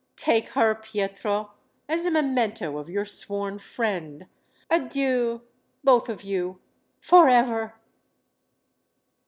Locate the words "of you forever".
6.09-7.75